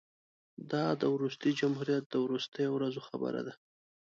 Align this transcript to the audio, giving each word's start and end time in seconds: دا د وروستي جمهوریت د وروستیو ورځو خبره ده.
دا 0.71 0.85
د 1.01 1.03
وروستي 1.15 1.51
جمهوریت 1.59 2.03
د 2.09 2.15
وروستیو 2.25 2.71
ورځو 2.75 3.01
خبره 3.07 3.41
ده. 3.47 3.53